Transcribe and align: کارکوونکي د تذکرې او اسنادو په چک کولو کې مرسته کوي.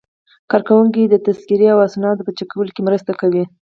کارکوونکي 0.51 1.01
د 1.07 1.15
تذکرې 1.25 1.67
او 1.73 1.79
اسنادو 1.87 2.25
په 2.25 2.31
چک 2.37 2.47
کولو 2.53 2.71
کې 2.75 2.81
مرسته 2.87 3.11
کوي. 3.21 3.43